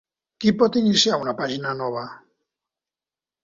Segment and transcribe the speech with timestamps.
[0.45, 2.09] Qui pot iniciar una pàgina nova?